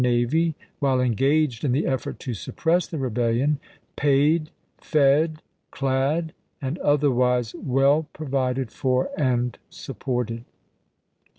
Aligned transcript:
navy, 0.03 0.55
while 0.79 0.99
engaged 0.99 1.63
in 1.63 1.73
the 1.73 1.85
effort 1.85 2.17
to 2.19 2.33
suppress 2.33 2.87
the 2.87 2.97
rebel 2.97 3.21
vent?o"n, 3.33 3.37
lion, 3.37 3.59
paid, 3.95 4.49
fed, 4.79 5.43
clad, 5.69 6.33
and 6.59 6.79
otherwise 6.79 7.53
well 7.53 8.07
provided 8.11 8.71
for 8.71 9.11
and 9.15 9.53
J^£329' 9.53 9.69
supported. 9.75 10.43